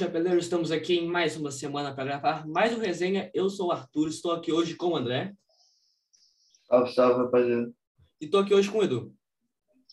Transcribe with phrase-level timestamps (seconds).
[0.00, 0.38] Chapeleiro!
[0.38, 3.30] Estamos aqui em mais uma semana para gravar mais um resenha.
[3.34, 5.34] Eu sou o Arthur, estou aqui hoje com o André.
[6.66, 7.70] Salve, salve, rapaziada.
[8.18, 9.14] E estou aqui hoje com o Edu.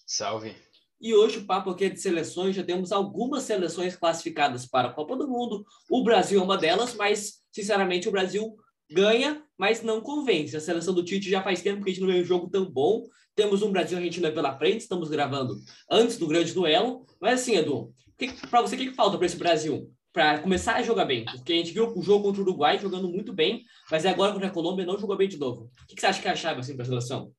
[0.05, 0.55] Salve.
[1.02, 2.55] E hoje o papo aqui é de seleções.
[2.55, 5.66] Já temos algumas seleções classificadas para a Copa do Mundo.
[5.91, 8.55] O Brasil é uma delas, mas, sinceramente, o Brasil
[8.89, 10.55] ganha, mas não convence.
[10.55, 12.64] A seleção do Tite já faz tempo que a gente não vê um jogo tão
[12.64, 13.03] bom.
[13.36, 15.58] Temos um Brasil e Argentina pela frente, estamos gravando
[15.92, 17.05] antes do grande duelo.
[17.20, 17.94] Mas assim, Edu,
[18.50, 19.94] para você, o que, que falta para esse Brasil?
[20.17, 21.26] Para começar a jogar bem?
[21.26, 24.48] Porque a gente viu o jogo contra o Uruguai jogando muito bem, mas agora contra
[24.48, 25.70] a Colômbia não jogou bem de novo.
[25.84, 27.31] O que, que você acha que é a chave assim, para a seleção?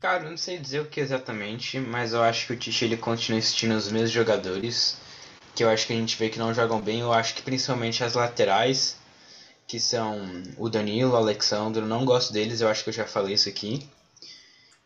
[0.00, 2.96] Cara, eu não sei dizer o que exatamente, mas eu acho que o Tite ele
[2.96, 4.96] continua insistindo nos mesmos jogadores,
[5.54, 7.00] que eu acho que a gente vê que não jogam bem.
[7.00, 8.96] Eu acho que principalmente as laterais,
[9.66, 13.04] que são o Danilo, o Alexandre, eu não gosto deles, eu acho que eu já
[13.04, 13.86] falei isso aqui.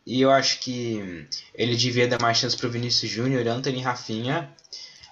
[0.04, 4.52] E eu acho que ele devia dar mais chance pro Vinícius Júnior, Anthony e Rafinha.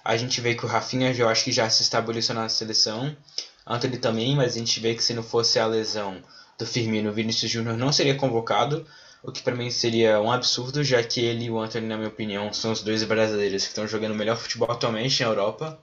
[0.09, 3.15] A gente vê que o Rafinha eu acho que já se estabeleceu na seleção.
[3.63, 6.19] Anthony também, mas a gente vê que se não fosse a lesão
[6.57, 8.87] do Firmino, o Vinícius Júnior não seria convocado.
[9.21, 12.09] O que para mim seria um absurdo, já que ele e o Anthony, na minha
[12.09, 15.79] opinião, são os dois brasileiros que estão jogando o melhor futebol atualmente na Europa.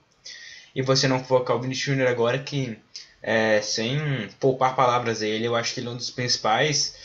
[0.74, 2.77] E você não convocar o Vinícius Júnior agora, que
[3.22, 6.97] é, sem poupar palavras ele, eu acho que ele é um dos principais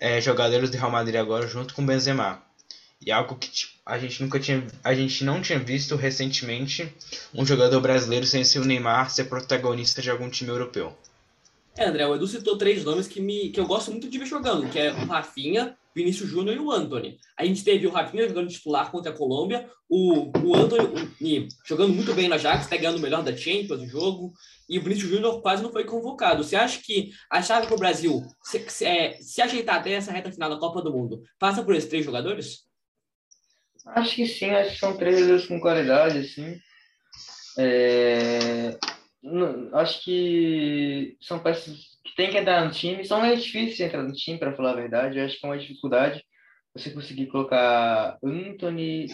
[0.00, 2.42] é, jogadores do Real Madrid agora, junto com o Benzema.
[3.00, 6.90] E algo que tipo, a gente nunca tinha, a gente não tinha visto recentemente
[7.34, 10.96] um jogador brasileiro sem ser o Neymar ser protagonista de algum time europeu.
[11.76, 14.26] É, André, o Edu citou três nomes que, me, que eu gosto muito de ver
[14.26, 17.18] jogando, que é o Rafinha, Vinícius Júnior e o Anthony.
[17.36, 22.14] A gente teve o Rafinha jogando titular contra a Colômbia, o, o Anthony jogando muito
[22.14, 24.32] bem na Ajax, ganhando o melhor da Champions do jogo,
[24.68, 26.42] e o Vinícius Júnior quase não foi convocado.
[26.42, 30.12] Você acha que a chave para o Brasil se, se, é, se ajeitar até essa
[30.12, 32.64] reta final da Copa do Mundo passa por esses três jogadores?
[33.86, 36.58] Acho que sim, acho que são três jogadores com qualidade, assim.
[37.58, 38.76] É
[39.72, 43.04] acho que são peças que tem que entrar no time.
[43.04, 45.18] São meio difíceis entrar no time, para falar a verdade.
[45.18, 46.24] Eu acho que é uma dificuldade
[46.74, 49.06] você conseguir colocar Anthony,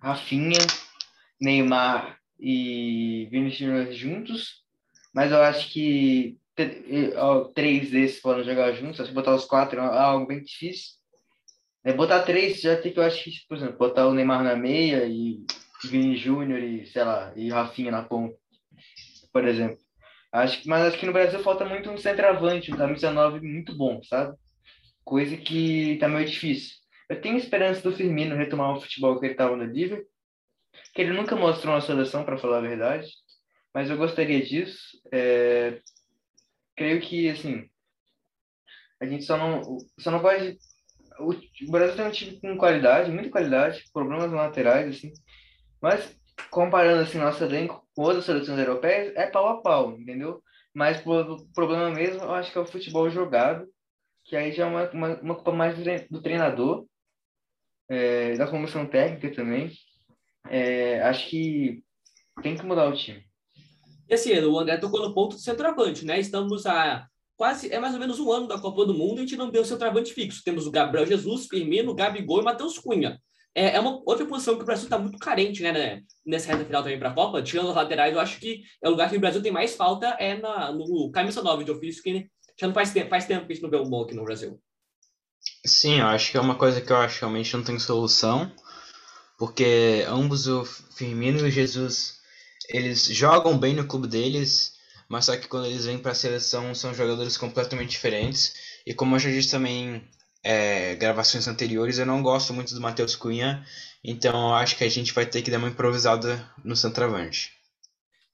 [0.00, 0.58] Rafinha,
[1.40, 4.62] Neymar e Vinicius juntos.
[5.14, 6.38] Mas eu acho que
[7.54, 9.00] três desses podem jogar juntos.
[9.00, 10.97] Acho que botar os quatro é algo bem difícil.
[11.88, 14.54] É, botar três já tem que, eu acho que, por exemplo, botar o Neymar na
[14.54, 15.44] meia e
[15.84, 18.36] Vini Júnior e, sei lá, e Rafinha na ponta
[19.32, 19.78] por exemplo.
[20.32, 24.02] Acho mas acho que no Brasil falta muito um centroavante, um camisa 9 muito bom,
[24.02, 24.36] sabe?
[25.04, 26.76] Coisa que tá meio difícil.
[27.08, 30.06] Eu tenho esperança do Firmino retomar o futebol que ele estava no Liverpool,
[30.92, 33.08] que ele nunca mostrou na seleção, para falar a verdade,
[33.72, 35.00] mas eu gostaria disso.
[35.12, 35.80] É...
[36.76, 37.68] Creio que, assim,
[39.00, 40.58] a gente só não, só não pode...
[41.18, 45.12] O Brasil tem um time com qualidade, muita qualidade, problemas laterais, assim,
[45.80, 46.16] mas
[46.50, 50.42] comparando assim nosso elenco com outras seleções europeias, é pau a pau, entendeu?
[50.72, 53.66] Mas o problema mesmo, eu acho que é o futebol jogado,
[54.24, 55.76] que aí já é uma, uma, uma culpa mais
[56.08, 56.86] do treinador,
[57.88, 59.72] é, da comissão técnica também.
[60.48, 61.82] É, acho que
[62.42, 63.24] tem que mudar o time.
[64.08, 66.18] E assim, o André tocou no ponto do centroavante, né?
[66.18, 67.06] Estamos a
[67.38, 69.50] quase, é mais ou menos um ano da Copa do Mundo e a gente não
[69.50, 70.44] tem o centroavante fixo.
[70.44, 73.18] Temos o Gabriel Jesus, Firmino, Gabigol e Matheus Cunha
[73.58, 76.64] é, é uma outra posição que o Brasil está muito carente, né, né, nessa reta
[76.64, 77.42] final também para a Copa.
[77.42, 80.06] Tirando os laterais, eu acho que é o lugar que o Brasil tem mais falta
[80.18, 82.28] é na, no camisa 9 de ofício, que
[82.58, 84.24] já não faz tempo, faz tempo que a gente não vê um bom aqui no
[84.24, 84.60] Brasil.
[85.66, 88.50] Sim, eu acho que é uma coisa que eu acho que realmente não tem solução,
[89.36, 92.18] porque ambos, o Firmino e o Jesus,
[92.68, 94.74] eles jogam bem no clube deles,
[95.08, 98.54] mas só que quando eles vêm para a seleção são jogadores completamente diferentes.
[98.86, 100.06] E como eu já disse também
[100.42, 103.64] é, gravações anteriores, eu não gosto muito do Matheus Cunha,
[104.04, 107.57] então eu acho que a gente vai ter que dar uma improvisada no centroavante.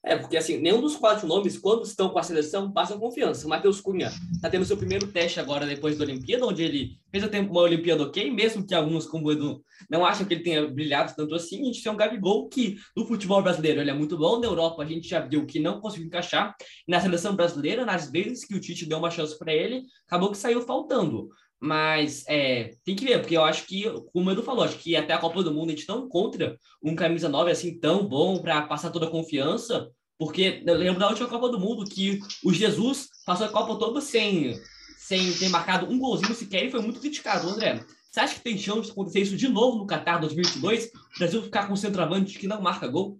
[0.07, 3.47] É, porque assim, nenhum dos quatro nomes, quando estão com a seleção, passam confiança.
[3.47, 7.25] O Matheus Cunha está tendo seu primeiro teste agora depois da Olimpíada, onde ele fez
[7.25, 11.15] uma Olimpíada ok, mesmo que alguns, como o Edu, não acham que ele tenha brilhado
[11.17, 11.63] tanto assim.
[11.63, 14.39] A gente tem um Gabigol que, no futebol brasileiro, ele é muito bom.
[14.39, 16.55] Na Europa, a gente já viu que não conseguiu encaixar.
[16.87, 20.31] E na seleção brasileira, nas vezes que o Tite deu uma chance para ele, acabou
[20.31, 21.31] que saiu faltando.
[21.61, 24.95] Mas é, tem que ver, porque eu acho que, como o Edu falou, acho que
[24.97, 28.39] até a Copa do Mundo a gente não encontra um camisa 9 assim tão bom
[28.39, 32.53] para passar toda a confiança, porque eu lembro da última Copa do Mundo que o
[32.53, 34.61] Jesus passou a Copa toda sem,
[34.99, 37.85] sem ter marcado um golzinho sequer e foi muito criticado, André.
[38.11, 40.87] Você acha que tem chance de acontecer isso de novo no Qatar 2022?
[40.87, 43.19] O Brasil ficar com um centroavante que não marca gol?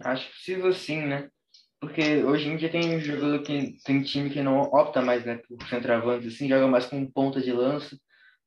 [0.00, 1.30] Acho possível sim, né?
[1.84, 5.62] Porque hoje em dia tem jogador que tem time que não opta mais né, por
[5.68, 7.94] centroavante, assim, joga mais com ponta de lança,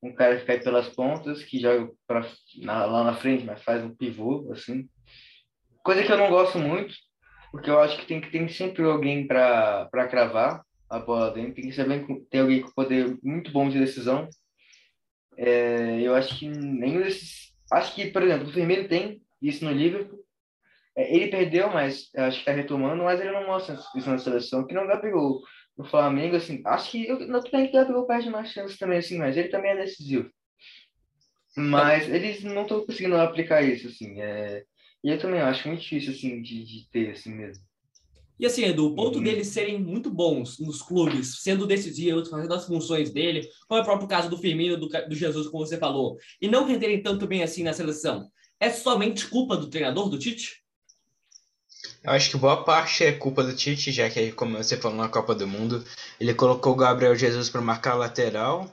[0.01, 2.27] um cara que cai pelas pontas, que joga pra,
[2.63, 4.89] na, lá na frente, mas faz um pivô, assim.
[5.83, 6.95] Coisa que eu não gosto muito,
[7.51, 11.65] porque eu acho que tem que tem sempre alguém para cravar a bola dentro, tem
[11.65, 14.27] que saber ter alguém com poder muito bom de decisão.
[15.37, 17.53] É, eu acho que nenhum desses.
[17.71, 20.25] Acho que, por exemplo, o Firmino tem isso no Liverpool.
[20.97, 24.65] É, ele perdeu, mas acho que está retomando, mas ele não mostra isso na seleção,
[24.65, 25.41] que não pegou
[25.77, 29.19] no Flamengo, assim, acho que eu não tenho que Gabigol perde mais chances também, assim,
[29.19, 30.27] mas ele também é decisivo.
[31.55, 34.19] Mas eles não estão conseguindo aplicar isso, assim.
[34.21, 34.63] É...
[35.03, 37.63] E eu também acho muito difícil, assim, de, de ter, assim mesmo.
[38.39, 39.23] E assim, Edu, o ponto uhum.
[39.23, 43.85] deles serem muito bons nos clubes, sendo decisivos, fazendo as funções dele, como é o
[43.85, 47.41] próprio caso do Firmino, do, do Jesus, como você falou, e não renderem tanto bem
[47.41, 48.29] assim na seleção,
[48.59, 50.61] é somente culpa do treinador, do Tite?
[52.03, 55.09] Eu acho que boa parte é culpa do Tite, já que, como você falou na
[55.09, 55.83] Copa do Mundo,
[56.19, 58.71] ele colocou o Gabriel Jesus para marcar lateral,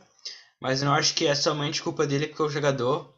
[0.61, 3.13] mas não acho que é somente culpa dele, porque o jogador,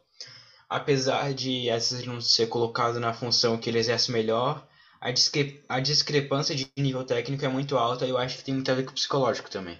[0.69, 4.67] apesar de essas não ser colocado na função que ele exerce melhor,
[4.99, 8.53] a, discre a discrepância de nível técnico é muito alta e eu acho que tem
[8.53, 9.79] muito a ver com o psicológico também.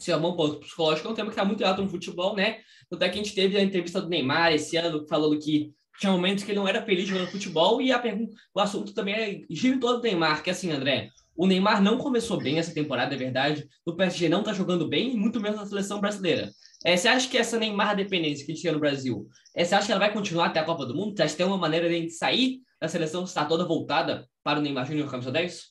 [0.00, 0.60] Sim, é um bom ponto.
[0.60, 2.60] Psicológico é um tema que está muito alto no futebol, né?
[2.88, 6.10] Tanto é que a gente teve a entrevista do Neymar esse ano falando que tinha
[6.10, 9.40] momentos que ele não era feliz jogando futebol e a pergunta, o assunto também é
[9.50, 12.72] gira em todo o Neymar, que é assim, André, o Neymar não começou bem essa
[12.72, 13.68] temporada, é verdade.
[13.84, 16.50] O PSG não está jogando bem, muito menos na seleção brasileira.
[16.84, 19.92] É, você acha que essa Neymar dependência que tinha no Brasil, é, você acha que
[19.92, 21.14] ela vai continuar até a Copa do Mundo?
[21.14, 24.62] Você acha que tem uma maneira de sair da seleção estar toda voltada para o
[24.62, 25.64] Neymar Júnior camisa 10?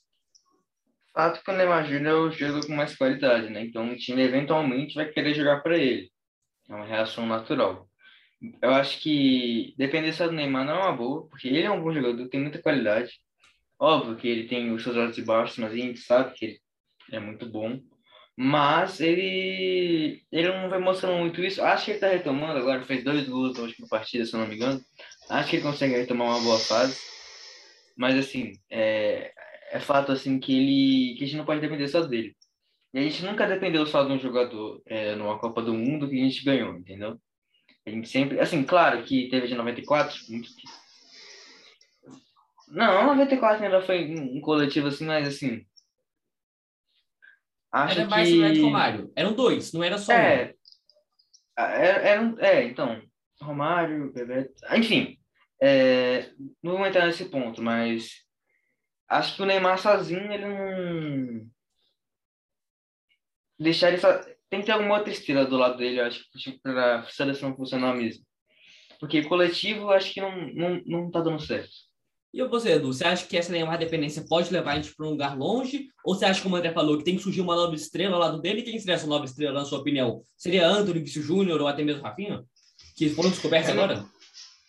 [1.12, 3.66] Fato que o Neymar Júnior joga com mais qualidade, né?
[3.66, 6.12] Então o time eventualmente vai querer jogar para ele.
[6.70, 7.89] É uma reação natural.
[8.62, 11.82] Eu acho que depender só do Neymar não é uma boa, porque ele é um
[11.82, 13.20] bom jogador, tem muita qualidade.
[13.78, 16.60] Óbvio que ele tem os seus altos e baixos, mas a gente sabe que ele
[17.12, 17.80] é muito bom.
[18.38, 21.62] Mas ele, ele não vai mostrando muito isso.
[21.62, 24.48] Acho que ele está retomando agora, fez dois gols na última partida, se eu não
[24.48, 24.80] me engano.
[25.30, 26.98] Acho que ele consegue retomar uma boa fase.
[27.98, 29.34] Mas assim, é,
[29.72, 32.34] é fato assim que ele que a gente não pode depender só dele.
[32.94, 36.16] E a gente nunca dependeu só de um jogador é, numa Copa do Mundo que
[36.20, 37.20] a gente ganhou, entendeu?
[38.06, 40.50] Sempre, assim, claro que teve de 94, muito
[42.68, 45.66] Não, 94 ainda foi um coletivo assim, mas assim,
[47.72, 48.42] Acho era mais que...
[48.42, 49.12] Neto Romário.
[49.16, 50.54] Eram dois, não era só é, um.
[51.58, 53.02] Era, era, é, então,
[53.42, 55.20] Romário, Bebeto, enfim,
[55.62, 56.32] é,
[56.64, 58.24] não vou entrar nesse ponto, mas
[59.08, 61.50] acho que o Neymar sozinho, ele não...
[63.60, 64.20] Deixar ele só...
[64.50, 66.24] Tem que ter alguma outra estrela do lado dele, eu acho,
[66.64, 68.24] para a seleção funcionar mesmo.
[69.00, 71.70] Porque coletivo, acho que não, não, não tá dando certo.
[72.32, 75.12] E você, Edu, você acha que essa Neymar dependência pode levar a gente para um
[75.12, 75.88] lugar longe?
[76.06, 78.22] Ou você acha, como o André falou, que tem que surgir uma nova estrela ao
[78.22, 78.62] lado dele?
[78.62, 80.22] Quem seria essa nova estrela, na sua opinião?
[80.38, 82.44] Seria Anthony, Vício Júnior ou até mesmo Rafinha?
[82.96, 84.06] Que foram descobertos agora?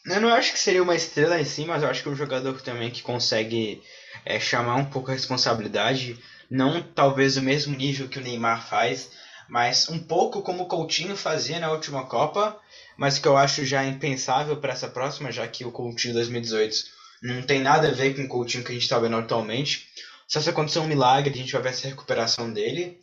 [0.06, 2.16] Eu não acho que seria uma estrela em si, mas eu acho que é um
[2.16, 3.82] jogador também que consegue
[4.24, 6.18] é, chamar um pouco a responsabilidade.
[6.50, 9.10] Não talvez o mesmo nível que o Neymar faz,
[9.50, 12.58] mas um pouco como o Coutinho fazia na última Copa,
[12.96, 16.84] mas que eu acho já impensável para essa próxima, já que o Coutinho 2018
[17.22, 19.88] não tem nada a ver com o Coutinho que a gente está vendo atualmente.
[20.28, 23.00] Só se acontecer um milagre, a gente vai ver essa recuperação dele.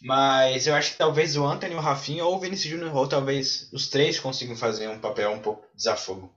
[0.00, 3.68] Mas eu acho que talvez o Anthony, o Rafinha ou o Vinicius Júnior, ou talvez
[3.70, 6.34] os três consigam fazer um papel um pouco desafogo.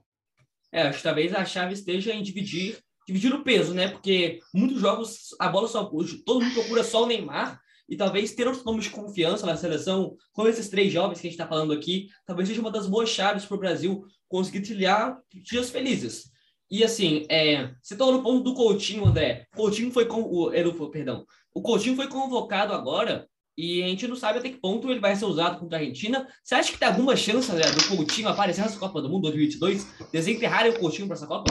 [0.70, 3.88] É, acho que talvez a chave esteja em dividir, dividir o peso, né?
[3.88, 7.58] Porque muitos jogos a bola só todo mundo procura só o Neymar
[7.88, 11.30] e talvez ter outros nomes de confiança na seleção, como esses três jovens que a
[11.30, 15.18] gente está falando aqui, talvez seja uma das boas chaves para o Brasil conseguir trilhar
[15.32, 16.30] dias felizes.
[16.70, 19.46] E assim, é, você está no ponto do Coutinho, André.
[19.56, 21.24] Coutinho foi com o Edu, perdão.
[21.54, 23.26] O Coutinho foi convocado agora
[23.56, 26.28] e a gente não sabe até que ponto ele vai ser usado contra a Argentina.
[26.44, 30.10] Você acha que tem alguma chance, André, do Coutinho aparecer nessa Copa do Mundo 2022?
[30.12, 31.50] Desenterrarem o Coutinho para essa Copa?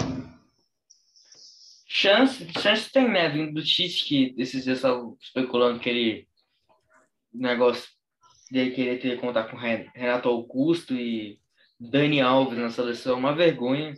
[1.89, 3.27] Chance, chance tem, né?
[3.29, 6.26] Vindo do Tite, que esses dias estavam especulando que ele.
[7.33, 7.89] Negócio
[8.51, 11.39] dele querer ter contar com Renato Augusto e
[11.79, 13.93] Dani Alves na seleção, uma vergonha.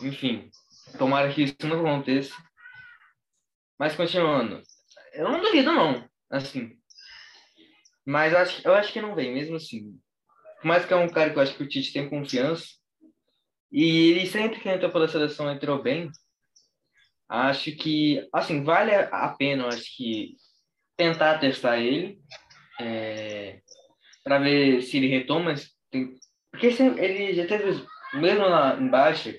[0.00, 0.50] Enfim,
[0.98, 2.34] tomara que isso não aconteça.
[3.78, 4.62] Mas continuando,
[5.12, 6.78] eu não duvido não, assim.
[8.06, 9.98] Mas acho, eu acho que não vem, mesmo assim.
[10.60, 12.66] Por mais que é um cara que eu acho que o Tite tem confiança.
[13.72, 16.10] E ele sempre que entrou pela seleção entrou bem.
[17.28, 20.36] Acho que, assim, vale a pena, acho que
[20.96, 22.20] tentar testar ele.
[22.80, 23.60] É,
[24.22, 25.54] para ver se ele retoma.
[25.90, 26.14] Tem,
[26.50, 29.34] porque ele já teve, mesmo lá embaixo,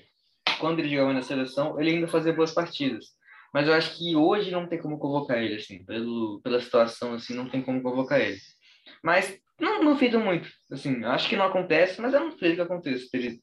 [0.58, 3.06] quando ele jogava na seleção, ele ainda fazia boas partidas.
[3.52, 7.34] Mas eu acho que hoje não tem como convocar ele, assim, pelo, pela situação, assim,
[7.34, 8.38] não tem como convocar ele.
[9.02, 12.60] Mas não, não duvido muito, assim, acho que não acontece, mas eu não duvido que
[12.60, 13.06] aconteça.
[13.06, 13.40] Se ele,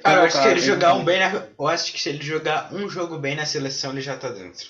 [0.00, 1.48] Cara, eu acho que se ele jogar um bem na...
[1.58, 4.68] Eu acho que se ele jogar um jogo bem na seleção, ele já tá dentro.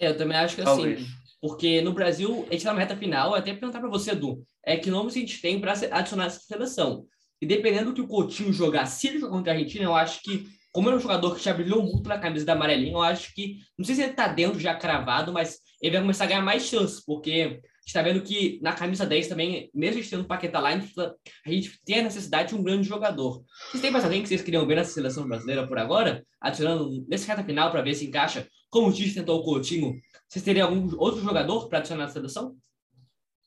[0.00, 1.06] É, eu também acho que assim.
[1.46, 4.76] Porque no Brasil, a gente tá na reta final, até perguntar para você, Edu, é
[4.76, 7.06] que nomes a gente tem para adicionar essa seleção.
[7.40, 10.22] E dependendo do que o Coutinho jogar, se ele jogar contra a Argentina, eu acho
[10.22, 13.02] que, como ele é um jogador que já brilhou muito na camisa da amarelinha, eu
[13.02, 16.26] acho que, não sei se ele tá dentro já cravado, mas ele vai começar a
[16.26, 20.58] ganhar mais chances, porque está vendo que na camisa 10 também, mesmo tendo o Paquetá
[20.58, 23.44] lá, a gente tem a necessidade de um grande jogador.
[23.70, 26.26] Vocês têm mais alguém que vocês queriam ver nessa seleção brasileira por agora?
[26.40, 29.98] Adicionando nesse reta final para ver se encaixa, como o Tite tentou o Coutinho.
[30.28, 32.54] Vocês teriam algum outro jogador para adicionar na seleção?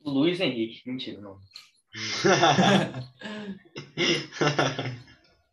[0.04, 0.82] Luiz Henrique.
[0.90, 1.38] Mentira, não.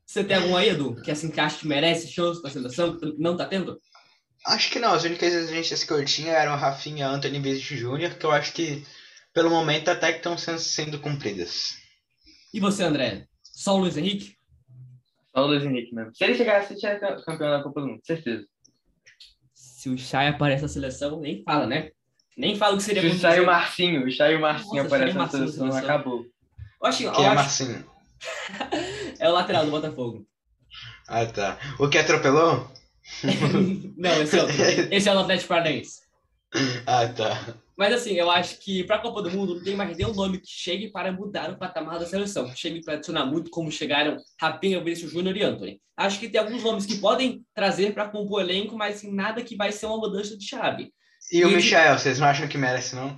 [0.06, 3.12] Você tem algum aí, Edu, que assim que acha que merece chance na seleção, que
[3.18, 3.78] não tá tendo?
[4.46, 8.24] Acho que não, as únicas exigências que eu tinha eram Rafinha, Anthony Vinícius Júnior, que
[8.24, 8.82] eu acho que,
[9.34, 11.76] pelo momento, até que estão sendo, sendo cumpridas.
[12.54, 13.26] E você, André?
[13.42, 14.36] Só o Luiz Henrique?
[15.34, 16.14] Só o Luiz Henrique mesmo.
[16.14, 18.46] Se ele chegasse, ele tinha campeão da Copa do Mundo, certeza.
[19.86, 21.90] Se o Chay aparece na seleção, nem fala, né?
[22.36, 23.02] Nem fala que seria...
[23.02, 25.78] Se o Chay e o Marcinho, o Chay e o Marcinho aparecem na seleção, seleção,
[25.78, 26.26] acabou.
[26.82, 27.34] Eu acho, Quem eu é acho...
[27.36, 27.84] Marcinho?
[29.20, 30.26] é o lateral do Botafogo.
[31.06, 31.56] Ah, tá.
[31.78, 32.68] O que atropelou?
[33.96, 36.00] não, esse é, esse é o Atlético Paranaense.
[36.86, 37.54] Ah, tá.
[37.76, 40.38] Mas assim, eu acho que para a Copa do Mundo não tem mais nenhum nome
[40.38, 44.82] que chegue para mudar o patamar da seleção, chegue para adicionar muito como chegaram Rapinha,
[44.82, 45.80] Vinícius Júnior e Anthony.
[45.96, 49.42] Acho que tem alguns nomes que podem trazer para compor o elenco, mas assim, nada
[49.42, 50.90] que vai ser uma mudança de chave.
[51.30, 53.14] E, e o Michel, vocês não acham que merece, não?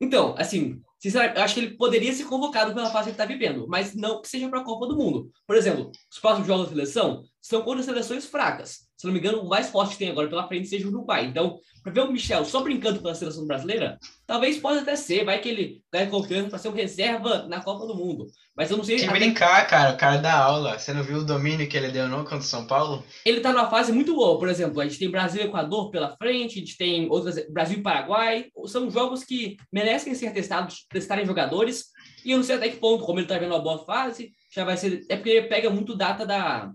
[0.00, 3.26] Então, assim, Sinceramente, eu acho que ele poderia ser convocado pela fase que ele está
[3.26, 5.30] vivendo, mas não que seja para a Copa do Mundo.
[5.46, 8.83] Por exemplo, os próximos jogos da seleção são contra seleções fracas.
[8.96, 11.26] Se não me engano, o mais forte que tem agora pela frente seja o Uruguai.
[11.26, 15.24] Então, para ver o Michel só brincando pela seleção brasileira, talvez possa até ser.
[15.24, 18.26] Vai que ele ganha confiança para ser um reserva na Copa do Mundo.
[18.56, 18.96] Mas eu não sei.
[18.96, 19.18] Que até...
[19.18, 19.94] brincar, cara.
[19.94, 20.78] O cara dá aula.
[20.78, 23.04] Você não viu o domínio que ele deu não contra o São Paulo?
[23.24, 24.38] Ele tá numa fase muito boa.
[24.38, 27.46] Por exemplo, a gente tem Brasil e Equador pela frente, a gente tem outras.
[27.50, 28.46] Brasil e Paraguai.
[28.66, 31.86] São jogos que merecem ser testados, testarem jogadores.
[32.24, 34.64] E eu não sei até que ponto, como ele tá vendo uma boa fase, já
[34.64, 35.04] vai ser.
[35.10, 36.70] É porque pega muito data da.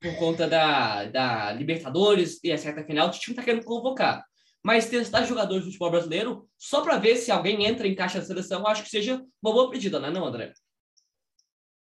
[0.00, 4.24] Por conta da, da Libertadores e a certa final, o time tá querendo convocar
[4.62, 8.24] mas testar jogadores do futebol brasileiro só para ver se alguém entra em caixa da
[8.24, 10.52] seleção, acho que seja uma boa pedida, não é não, André?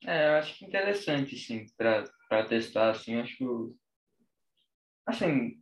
[0.03, 3.45] É, eu acho que interessante, sim, para testar, assim, acho que,
[5.05, 5.59] assim,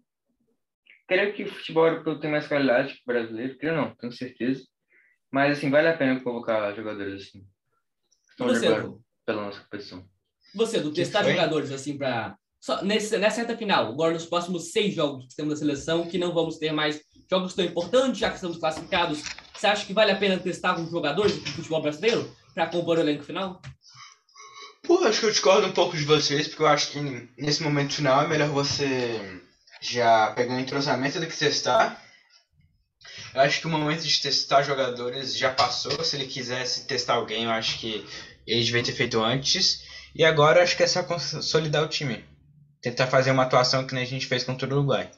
[1.08, 4.66] creio que o futebol europeu tem mais qualidade que o brasileiro, creio não, tenho certeza,
[5.32, 7.46] mas, assim, vale a pena colocar jogadores, assim,
[8.30, 8.68] estão você,
[9.26, 10.10] pela nossa competição.
[10.56, 12.36] Você, do testar jogadores, assim, para
[12.84, 16.34] nesse, nessa reta final, agora nos próximos seis jogos que temos da seleção, que não
[16.34, 20.16] vamos ter mais jogos tão importantes, já que estamos classificados, você acha que vale a
[20.16, 23.62] pena testar alguns jogadores do futebol brasileiro para compor o elenco final?
[24.84, 27.00] Pô, acho que eu discordo um pouco de vocês, porque eu acho que
[27.38, 29.42] nesse momento final é melhor você
[29.82, 32.02] já pegar um entrosamento do que testar.
[33.34, 36.04] Eu acho que o momento de testar jogadores já passou.
[36.04, 38.06] Se ele quisesse testar alguém, eu acho que
[38.46, 39.83] ele devia ter feito antes.
[40.16, 42.24] E agora acho que é só consolidar o time.
[42.82, 45.10] Tentar fazer uma atuação que nem a gente fez contra o Uruguai.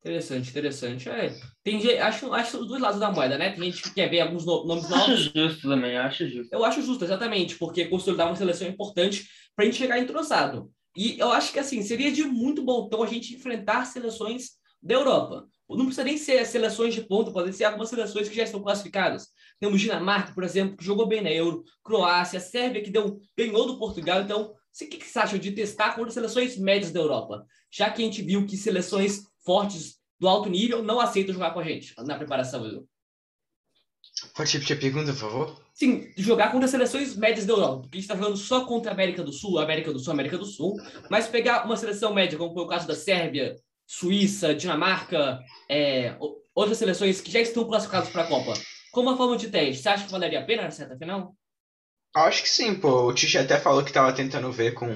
[0.00, 1.08] Interessante, interessante.
[1.10, 3.50] É, tem gente, acho, acho os dois lados da moeda, né?
[3.50, 5.26] Tem gente que quer ver alguns nomes novos.
[5.26, 6.52] Acho justo também, acho justo.
[6.52, 10.70] Eu acho justo, exatamente, porque consolidar uma seleção é importante para a gente chegar entrosado.
[10.96, 14.52] E eu acho que assim, seria de muito bom então a gente enfrentar seleções
[14.82, 15.46] da Europa.
[15.76, 19.28] Não precisa nem ser seleções de ponta, podem ser algumas seleções que já estão classificadas.
[19.58, 23.78] Temos Dinamarca, por exemplo, que jogou bem na Euro, Croácia, Sérvia, que deu, ganhou do
[23.78, 24.22] Portugal.
[24.22, 27.44] Então, o que, que você acha de testar contra seleções médias da Europa?
[27.70, 31.60] Já que a gente viu que seleções fortes do alto nível não aceitam jogar com
[31.60, 32.88] a gente na preparação, Edu.
[34.34, 35.60] Pode repetir a pergunta, por favor?
[35.72, 37.82] Sim, jogar contra seleções médias da Europa.
[37.82, 40.36] Porque a gente está jogando só contra a América do Sul, América do Sul, América
[40.36, 40.76] do Sul.
[41.08, 43.56] Mas pegar uma seleção média, como foi o caso da Sérvia,
[43.92, 46.14] Suíça, Dinamarca, é,
[46.54, 48.54] outras seleções que já estão classificadas para a Copa,
[48.92, 51.34] como uma forma de teste, você acha que valeria a pena na certa final?
[52.14, 53.08] Acho que sim, pô.
[53.08, 54.86] O Tite até falou que estava tentando ver com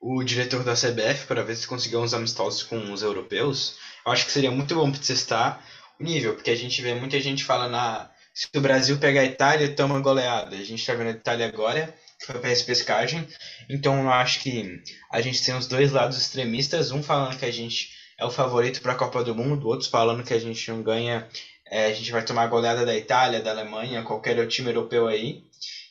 [0.00, 3.76] o diretor da CBF para ver se conseguiu uns amistosos com os europeus.
[4.06, 5.66] Eu acho que seria muito bom para testar
[5.98, 9.24] o nível, porque a gente vê muita gente falando ah, se o Brasil pegar a
[9.24, 10.54] Itália, toma goleada.
[10.54, 11.92] A gente está vendo a Itália agora,
[12.24, 13.26] foi para repescagem.
[13.68, 17.50] Então eu acho que a gente tem os dois lados extremistas, um falando que a
[17.50, 20.82] gente é o favorito para a Copa do Mundo, outros falando que a gente não
[20.82, 21.26] ganha,
[21.66, 25.44] é, a gente vai tomar goleada da Itália, da Alemanha, qualquer time europeu aí.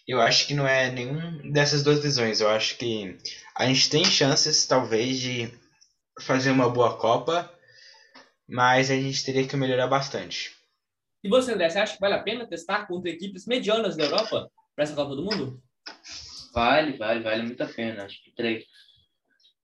[0.07, 2.39] Eu acho que não é nenhum dessas duas visões.
[2.39, 3.17] Eu acho que
[3.55, 5.51] a gente tem chances, talvez, de
[6.21, 7.51] fazer uma boa Copa,
[8.47, 10.51] mas a gente teria que melhorar bastante.
[11.23, 14.49] E você, André, você acha que vale a pena testar contra equipes medianas da Europa
[14.75, 15.61] para essa Copa do Mundo?
[16.53, 18.05] Vale, vale, vale muito a pena.
[18.05, 18.65] Acho que três.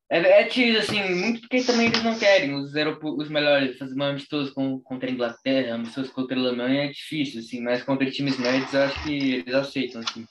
[0.10, 2.54] É, é difícil, assim, muito porque também eles não querem.
[2.54, 6.92] Os, os melhores, fazer uma amistoso com, contra a Inglaterra, amistoso contra a Alemanha é
[6.92, 10.26] difícil, assim, mas contra times médios eu acho que eles aceitam, assim.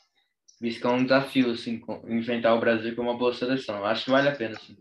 [0.60, 3.78] Visto que é um desafio, assim, enfrentar o Brasil com uma boa seleção.
[3.78, 4.76] Eu acho que vale a pena, assim.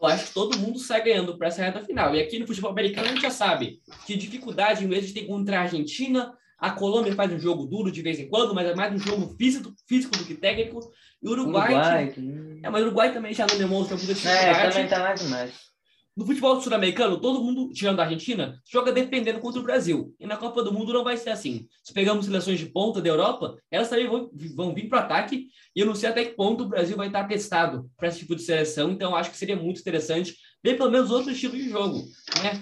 [0.00, 2.14] Eu acho que todo mundo sai ganhando para essa reta final.
[2.14, 5.58] E aqui no futebol americano a gente já sabe que dificuldade, vez de ter contra
[5.58, 8.92] a Argentina, a Colômbia faz um jogo duro de vez em quando, mas é mais
[8.92, 10.80] um jogo físico, físico do que técnico.
[11.22, 11.72] E o Uruguai.
[11.72, 12.14] Uruguai
[12.62, 14.48] é, mas o Uruguai também já não demonstra muita dificuldade.
[14.48, 15.68] É, também tá mais demais.
[16.16, 20.12] No futebol sul-americano, todo mundo, tirando a Argentina, joga defendendo contra o Brasil.
[20.18, 21.68] E na Copa do Mundo não vai ser assim.
[21.80, 25.46] Se pegamos seleções de ponta da Europa, elas também vão, vão vir para o ataque.
[25.76, 28.34] E eu não sei até que ponto o Brasil vai estar testado para esse tipo
[28.34, 28.90] de seleção.
[28.90, 31.98] Então, acho que seria muito interessante ver pelo menos outro estilo de jogo.
[32.42, 32.60] Né?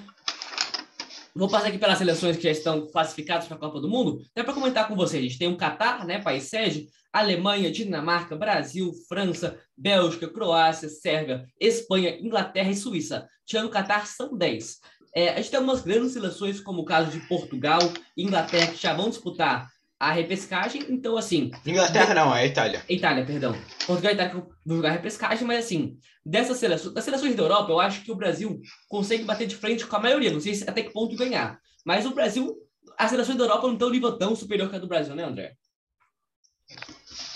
[1.36, 4.42] Vou passar aqui pelas seleções que já estão classificadas para a Copa do Mundo, até
[4.42, 5.22] para comentar com vocês.
[5.22, 11.44] A gente tem o Catar, né, país sede, Alemanha, Dinamarca, Brasil, França, Bélgica, Croácia, Sérvia,
[11.60, 13.28] Espanha, Inglaterra e Suíça.
[13.44, 14.78] Tirando o Catar, são 10.
[15.14, 17.80] É, a gente tem algumas grandes seleções, como o caso de Portugal
[18.16, 20.86] e Inglaterra, que já vão disputar a repescagem.
[20.88, 21.50] Então, assim.
[21.64, 22.84] Inglaterra não, é Itália.
[22.88, 23.52] Itália, perdão.
[23.86, 27.70] Portugal e Itália vão jogar a repescagem, mas assim, dessas seleções, das seleções da Europa,
[27.70, 30.32] eu acho que o Brasil consegue bater de frente com a maioria.
[30.32, 31.58] Não sei se até que ponto ganhar.
[31.84, 32.56] Mas o Brasil,
[32.98, 35.24] as seleções da Europa não estão um nível tão superior que a do Brasil, né,
[35.24, 35.56] André?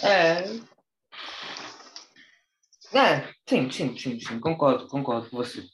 [0.02, 0.44] É.
[2.92, 4.40] É, sim, sim, sim, sim.
[4.40, 5.64] Concordo, concordo com você.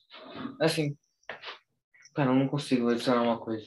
[0.61, 0.95] Assim.
[2.15, 3.67] Cara, eu não consigo adicionar uma coisa.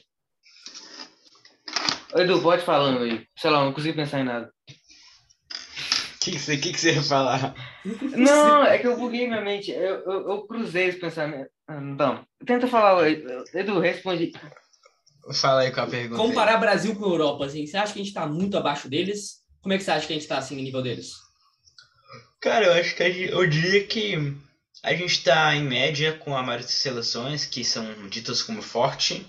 [2.14, 3.26] Edu, pode falando aí.
[3.36, 4.52] Sei lá, não consigo pensar em nada.
[4.68, 7.54] O que, que, você, que, que você ia falar?
[7.84, 9.70] Não, é que eu buguei minha mente.
[9.70, 11.50] Eu, eu, eu cruzei os pensamentos.
[11.66, 14.32] Ah, então, tenta falar, Edu, responde.
[15.32, 16.20] Fala aí com a pergunta.
[16.20, 16.60] Comparar aí.
[16.60, 19.40] Brasil com Europa, assim, você acha que a gente está muito abaixo deles?
[19.62, 21.12] Como é que você acha que a gente está assim no nível deles?
[22.40, 24.16] Cara, eu acho que gente, eu diria que
[24.82, 29.26] a gente está em média com a maioria das seleções que são ditas como forte,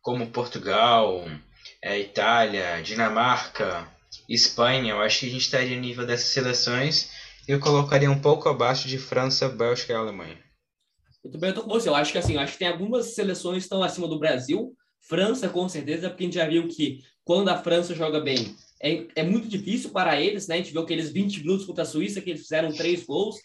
[0.00, 1.28] como Portugal,
[1.86, 3.88] é, Itália, Dinamarca,
[4.28, 7.12] Espanha, eu acho que a gente estaria no nível dessas seleções.
[7.46, 10.36] Eu colocaria um pouco abaixo de França, Bélgica e Alemanha.
[11.22, 11.88] Muito bem, eu tô com você.
[11.88, 14.74] Eu acho que assim, acho que tem algumas seleções que estão acima do Brasil.
[15.00, 19.06] França, com certeza, porque a gente já viu que quando a França joga bem, é,
[19.14, 20.56] é muito difícil para eles, né?
[20.56, 23.36] A gente viu aqueles 20 minutos contra a Suíça, que eles fizeram três gols.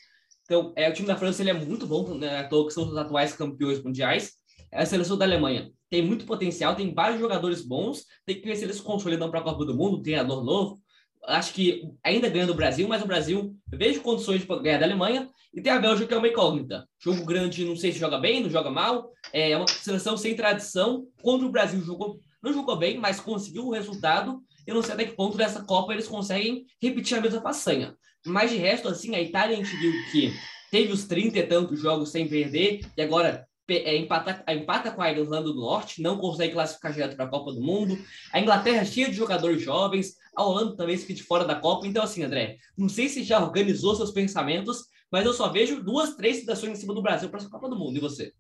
[0.46, 2.40] Então, é, o time da França ele é muito bom, né?
[2.40, 4.32] À toa que são os atuais campeões mundiais.
[4.72, 8.56] É a seleção da Alemanha tem muito potencial, tem vários jogadores bons, tem que ver
[8.56, 10.80] se eles consolidam para a Copa do Mundo, treinador novo.
[11.28, 15.30] Acho que ainda ganha do Brasil, mas o Brasil vejo condições de ganhar da Alemanha.
[15.54, 16.88] E tem a Bélgica, que é uma incógnita.
[16.98, 19.12] Jogo grande, não sei se joga bem, não joga mal.
[19.34, 21.06] É uma seleção sem tradição.
[21.22, 24.42] Quando o Brasil jogou, não jogou bem, mas conseguiu o resultado.
[24.66, 27.98] Eu não sei até que ponto dessa Copa eles conseguem repetir a mesma façanha.
[28.26, 30.34] Mas de resto, assim, a Itália a gente viu que
[30.72, 33.46] teve os 30 e tantos jogos sem perder, e agora
[33.78, 37.52] é, empata, empata com a Irlanda do Norte, não consegue classificar direto para a Copa
[37.52, 37.98] do Mundo.
[38.32, 41.88] A Inglaterra é cheia de jogadores jovens, a Holanda também fica de fora da Copa.
[41.88, 46.16] Então, assim, André, não sei se já organizou seus pensamentos, mas eu só vejo duas,
[46.16, 47.98] três citações em cima do Brasil para essa Copa do Mundo.
[47.98, 48.34] E você?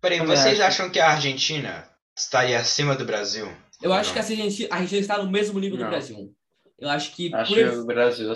[0.00, 3.50] Peraí, vocês acham que a Argentina estaria acima do Brasil?
[3.82, 4.14] Eu acho não?
[4.14, 5.86] que a Argentina, a Argentina está no mesmo nível não.
[5.86, 6.34] do Brasil.
[6.78, 7.34] Eu acho que.
[7.34, 8.32] Acho que o Brasil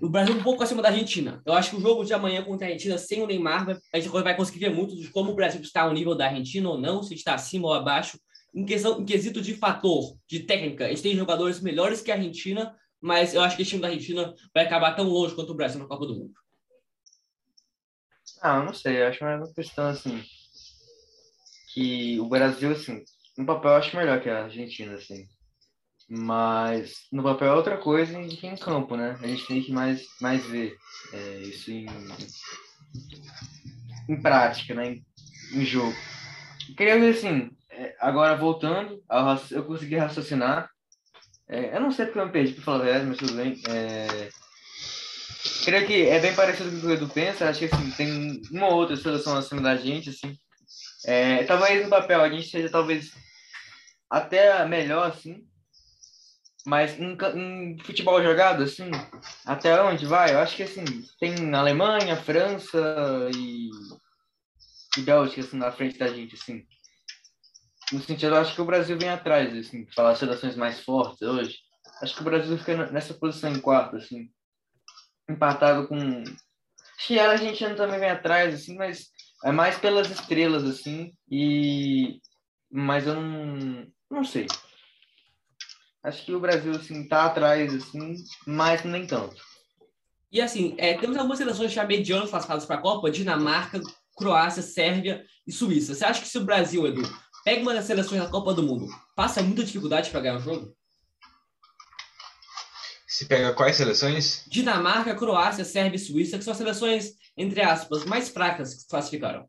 [0.00, 1.40] o Brasil um pouco acima da Argentina.
[1.46, 4.08] Eu acho que o jogo de amanhã contra a Argentina, sem o Neymar, a gente
[4.08, 7.02] vai conseguir ver muito de como o Brasil está ao nível da Argentina ou não,
[7.02, 8.18] se está acima ou abaixo.
[8.54, 12.14] Em, questão, em quesito de fator, de técnica, a gente tem jogadores melhores que a
[12.14, 15.56] Argentina, mas eu acho que o time da Argentina vai acabar tão longe quanto o
[15.56, 16.34] Brasil na Copa do Mundo.
[18.42, 20.22] Ah, não sei, eu acho mais uma questão assim.
[21.72, 23.04] Que o Brasil, assim,
[23.36, 25.28] no papel eu acho melhor que a Argentina, assim.
[26.08, 29.18] Mas no papel é outra coisa que em campo, né?
[29.20, 30.76] A gente tem que mais, mais ver
[31.12, 31.86] é, isso em,
[34.08, 34.90] em prática, né?
[34.90, 35.06] Em,
[35.52, 35.94] em jogo.
[36.76, 39.02] queria ver assim, é, agora voltando,
[39.50, 40.70] eu consegui raciocinar.
[41.48, 43.60] É, eu não sei porque eu me perdi, para falar a verdade, mas tudo bem.
[43.68, 44.28] É,
[45.64, 47.48] creio que é bem parecido com o que o Edu pensa.
[47.48, 50.36] Acho que assim, tem uma ou outra seleção acima da gente, assim.
[51.04, 53.12] É, talvez no papel a gente seja talvez
[54.08, 55.44] até melhor, assim,
[56.66, 58.90] mas em, em, futebol jogado, assim,
[59.44, 60.34] até onde vai?
[60.34, 60.84] Eu acho que, assim,
[61.20, 63.70] tem Alemanha, França e,
[64.98, 66.66] e Bélgica, assim, na frente da gente, assim.
[67.92, 71.56] No sentido, eu acho que o Brasil vem atrás, assim, falar seleções mais fortes hoje.
[72.02, 74.28] Acho que o Brasil fica nessa posição em quarto, assim,
[75.30, 75.96] empatado com...
[75.96, 79.06] Acho que a Argentina também vem atrás, assim, mas
[79.44, 82.20] é mais pelas estrelas, assim, e...
[82.68, 83.86] Mas eu não...
[84.10, 84.46] Não sei.
[86.06, 88.14] Acho que o Brasil, assim, tá atrás, assim,
[88.46, 89.42] mas nem tanto.
[90.30, 93.80] E assim, é, temos algumas seleções já medianas classificadas para a Copa, Dinamarca,
[94.16, 95.96] Croácia, Sérvia e Suíça.
[95.96, 97.02] Você acha que se o Brasil, Edu,
[97.44, 100.72] pega uma das seleções da Copa do Mundo, passa muita dificuldade para ganhar o jogo?
[103.08, 104.44] Se pega quais seleções?
[104.46, 108.88] Dinamarca, Croácia, Sérvia e Suíça, que são as seleções, entre aspas, mais fracas que se
[108.88, 109.48] classificaram.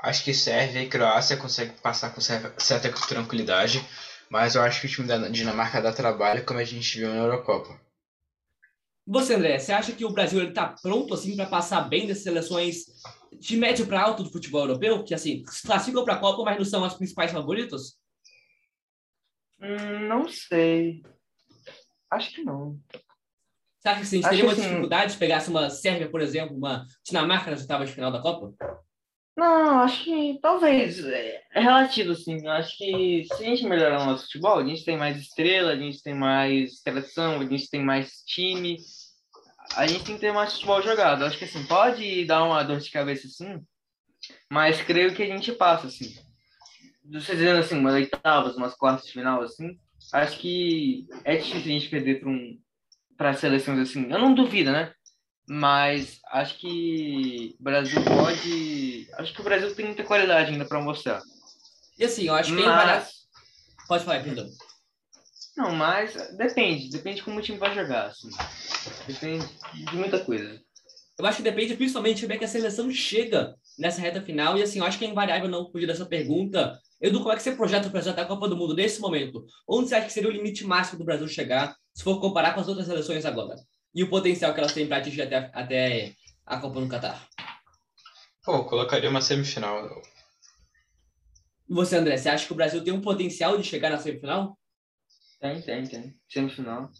[0.00, 3.82] Acho que Sérvia e Croácia conseguem passar com certa tranquilidade,
[4.30, 7.16] mas eu acho que o time da Dinamarca dá trabalho, como a gente viu na
[7.16, 7.80] Eurocopa.
[9.06, 12.84] Você, André, você acha que o Brasil está pronto assim para passar bem dessas seleções
[13.38, 16.58] de médio para alto do futebol europeu, que assim se classificam para a Copa, mas
[16.58, 17.98] não são as principais favoritas?
[19.60, 21.02] Hum, não sei.
[22.10, 22.78] Acho que não.
[23.78, 24.62] Você acha que a gente teria uma assim...
[24.62, 28.52] dificuldade se pegasse uma Sérvia, por exemplo, uma Dinamarca nas oitavas de final da Copa?
[29.38, 30.98] Não, acho que talvez.
[31.04, 32.44] É, é relativo, assim.
[32.48, 35.76] Acho que se a gente melhorar o nosso futebol, a gente tem mais estrela, a
[35.76, 38.78] gente tem mais seleção, a gente tem mais time.
[39.76, 41.24] A gente tem que ter mais futebol jogado.
[41.24, 43.64] Acho que assim, pode dar uma dor de cabeça assim,
[44.50, 46.16] mas creio que a gente passa, assim.
[47.04, 49.78] Você dizendo assim, umas oitavas, umas quartas de final, assim,
[50.14, 52.58] acho que é difícil a gente perder para um,
[53.16, 54.10] para seleções assim.
[54.10, 54.92] Eu não duvido, né?
[55.48, 59.08] Mas acho que o Brasil pode.
[59.14, 61.22] Acho que o Brasil tem muita qualidade ainda para mostrar.
[61.98, 63.26] E assim, eu acho que mas...
[63.88, 64.46] Pode falar, perdão.
[65.56, 66.90] Não, mas depende.
[66.90, 68.08] Depende como o time vai jogar.
[68.08, 68.28] Assim.
[69.06, 70.60] Depende de muita coisa.
[71.18, 74.58] Eu acho que depende principalmente de como é que a seleção chega nessa reta final.
[74.58, 76.78] E assim, eu acho que é invariável não fugir dessa pergunta.
[77.00, 79.46] Edu, como é que você projeta o Brasil até a Copa do Mundo nesse momento?
[79.66, 82.60] Onde você acha que seria o limite máximo do Brasil chegar, se for comparar com
[82.60, 83.56] as outras seleções agora?
[83.94, 87.28] E o potencial que elas têm para atingir até, até a Copa no Catar?
[88.44, 89.88] Pô, colocaria uma semifinal.
[91.68, 94.58] Você, André, você acha que o Brasil tem um potencial de chegar na semifinal?
[95.40, 96.14] Tem, tem, tem.
[96.28, 96.90] Semifinal.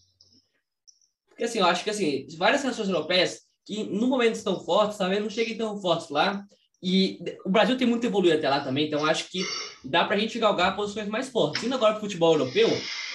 [1.28, 5.22] Porque assim, eu acho que assim, várias seleções europeias que no momento estão fortes, talvez
[5.22, 6.44] não cheguem tão fortes lá.
[6.82, 9.42] E o Brasil tem muito a evoluir até lá também, então acho que
[9.84, 11.62] dá para a gente galgar posições mais fortes.
[11.62, 12.68] Indo agora para o futebol europeu,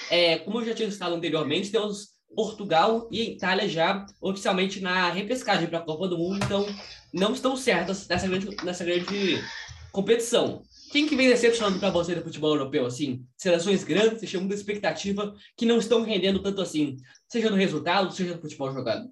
[0.10, 5.68] é, como eu já tinha citado anteriormente, temos Portugal e Itália já oficialmente na repescagem
[5.68, 6.66] para a Copa do Mundo, então
[7.14, 9.44] não estão certas nessa grande, nessa grande
[9.92, 10.64] competição.
[10.92, 13.26] Quem que vem decepcionando para você do futebol europeu, assim?
[13.36, 18.14] Seleções grandes, você chama de expectativa, que não estão rendendo tanto assim, seja no resultado,
[18.14, 19.10] seja no futebol jogado.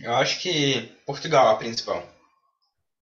[0.00, 2.06] Eu acho que Portugal é a principal.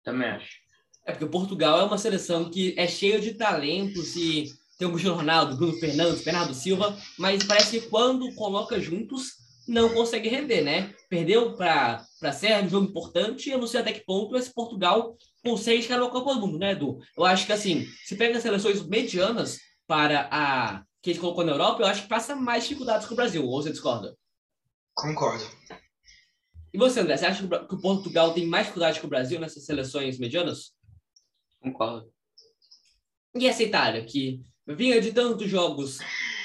[0.04, 0.64] Também acho.
[1.06, 5.18] É porque Portugal é uma seleção que é cheia de talentos e tem o Cristiano
[5.18, 10.94] Ronaldo, Bruno Fernandes, Bernardo Silva, mas parece que quando coloca juntos não consegue render, né?
[11.10, 14.54] Perdeu para a Sérvia, um jogo importante, e eu não sei até que ponto esse
[14.54, 17.00] Portugal consegue chegar na Copa do Mundo, né, Edu?
[17.18, 21.46] Eu acho que assim, se pega as seleções medianas para a que a gente colocou
[21.46, 24.18] na Europa, eu acho que passa mais dificuldades que o Brasil, ou você discorda?
[24.94, 25.46] Concordo.
[26.74, 29.66] E você, André, você acha que o Portugal tem mais dificuldade que o Brasil nessas
[29.66, 30.74] seleções medianas?
[31.62, 32.10] Concordo.
[33.36, 36.00] E essa Itália, que vinha de tantos jogos,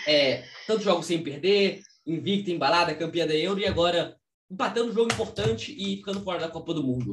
[0.07, 4.17] é, tantos jogos sem perder, invicta, embalada, campeã da Euro, e agora
[4.51, 7.13] empatando um jogo importante e ficando fora da Copa do Mundo.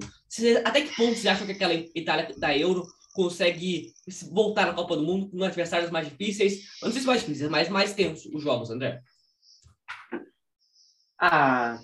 [0.63, 3.93] Até que ponto você acha que aquela Itália da Euro consegue
[4.31, 6.63] voltar na Copa do Mundo com adversários mais difíceis?
[6.81, 9.01] não sei se mais difíceis, mas mais tensos os jogos, André.
[11.19, 11.79] Ah,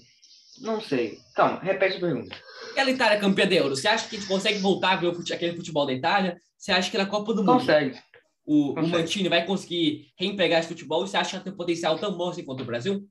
[0.60, 1.18] não sei.
[1.32, 2.36] Então, repete a pergunta.
[2.72, 5.56] Aquela Itália campeã da Euro, você acha que a gente consegue voltar a ver aquele
[5.56, 6.38] futebol da Itália?
[6.58, 7.60] Você acha que na Copa do Mundo...
[7.60, 8.00] Consegue
[8.46, 11.06] o, o Mantini vai conseguir reempregar esse futebol?
[11.06, 13.08] Você acha que tem potencial tão bom assim quanto o Brasil?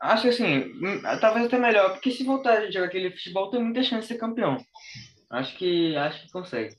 [0.00, 3.62] Acho que assim, hum, talvez até melhor, porque se voltar a jogar aquele futebol, tem
[3.62, 4.56] muita chance de ser campeão.
[5.30, 6.76] Acho que acho que consegue.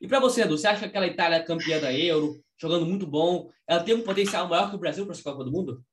[0.00, 3.50] E para você, Edu, você acha que aquela Itália campeã da Euro, jogando muito bom,
[3.66, 5.84] ela tem um potencial maior que o Brasil para essa Copa do Mundo?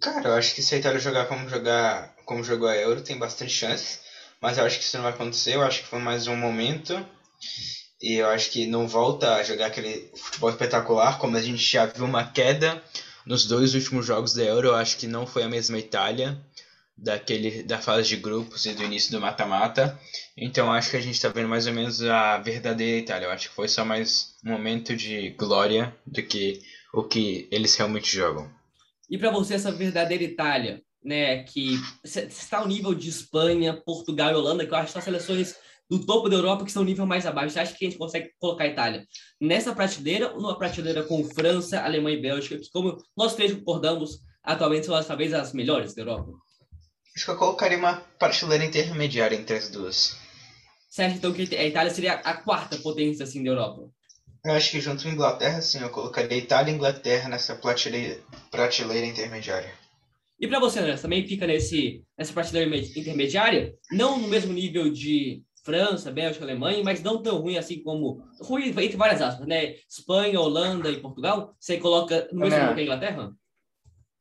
[0.00, 3.18] Cara, eu acho que se a Itália jogar como jogar como jogou a Euro, tem
[3.18, 4.00] bastante chance,
[4.40, 5.54] mas eu acho que isso não vai acontecer.
[5.54, 6.94] Eu acho que foi mais um momento
[8.02, 11.86] e eu acho que não volta a jogar aquele futebol espetacular, como a gente já
[11.86, 12.82] viu uma queda
[13.24, 14.68] nos dois últimos jogos da Euro.
[14.68, 16.36] Eu acho que não foi a mesma Itália
[16.96, 19.98] daquele da fase de grupos e do início do mata-mata.
[20.36, 23.26] Então acho que a gente está vendo mais ou menos a verdadeira Itália.
[23.26, 26.60] Eu acho que foi só mais um momento de glória do que
[26.92, 28.50] o que eles realmente jogam.
[29.08, 34.34] E para você essa verdadeira Itália, né, que está ao nível de Espanha, Portugal e
[34.34, 35.54] Holanda, que eu acho que são seleções
[35.90, 37.54] do topo da Europa que estão um nível mais abaixo.
[37.54, 39.06] Você acha que a gente consegue colocar a Itália
[39.40, 44.20] nessa prateleira ou numa prateleira com França, Alemanha e Bélgica, que como nós três concordamos,
[44.42, 46.32] atualmente são talvez as melhores da Europa?
[47.14, 50.16] Acho que eu colocaria uma prateleira intermediária entre as duas.
[50.88, 53.90] Você acha então que a Itália seria a quarta potência assim da Europa?
[54.44, 57.28] Eu acho que junto com a Inglaterra, sim, eu colocaria a Itália e a Inglaterra
[57.28, 59.72] nessa prateleira, prateleira intermediária.
[60.40, 65.40] E para você, André, também fica nesse, nessa partida intermediária, não no mesmo nível de
[65.62, 68.22] França, Bélgica, Alemanha, mas não tão ruim assim como.
[68.40, 69.74] Ruim entre várias aspas, né?
[69.88, 71.54] Espanha, Holanda e Portugal.
[71.58, 73.32] Você coloca no mesmo que a Inglaterra?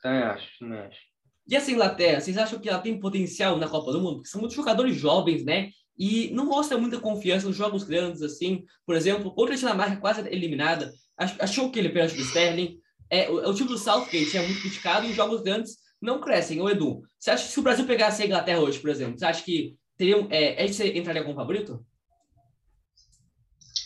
[0.02, 1.00] Também acho, também acho.
[1.48, 4.18] E essa Inglaterra, vocês acham que ela tem potencial na Copa do Mundo?
[4.18, 5.70] Porque são muitos jogadores jovens, né?
[5.98, 8.64] E não mostra muita confiança nos jogos grandes, assim.
[8.86, 10.92] Por exemplo, contra a Dinamarca quase eliminada.
[11.18, 12.80] Achou que ele pênalti do Sterling.
[13.10, 16.62] É, o, o time do Southgate é muito criticado e os jogos grandes não crescem.
[16.62, 19.26] Ô, Edu, você acha que se o Brasil pegasse a Inglaterra hoje, por exemplo, você
[19.26, 21.86] acha que teria, é, você entraria como favorito?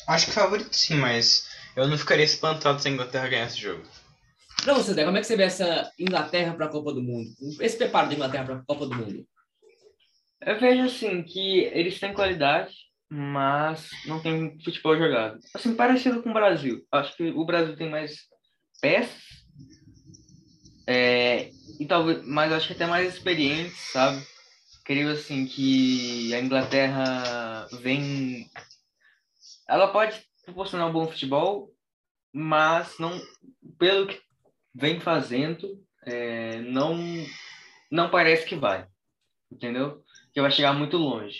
[0.07, 3.83] Acho que favorito sim, mas eu não ficaria espantado se a Inglaterra ganhasse esse jogo.
[4.63, 7.29] Pra você, como é que você vê essa Inglaterra para a Copa do Mundo?
[7.59, 9.27] Esse preparo da Inglaterra para a Copa do Mundo?
[10.41, 12.73] Eu vejo assim que eles têm qualidade,
[13.09, 15.39] mas não tem futebol jogado.
[15.53, 16.85] Assim, parecido com o Brasil.
[16.91, 18.21] Acho que o Brasil tem mais
[18.79, 19.25] peças,
[20.87, 21.49] é,
[21.79, 24.23] e talvez, mas acho que até mais experientes, sabe?
[24.85, 28.47] Creio assim que a Inglaterra vem,
[29.67, 31.73] ela pode proporcionar um bom futebol,
[32.31, 33.19] mas não,
[33.79, 34.21] pelo que
[34.75, 36.95] vem fazendo, é, não,
[37.91, 38.87] não parece que vai,
[39.51, 40.03] entendeu?
[40.31, 41.39] Que vai chegar muito longe.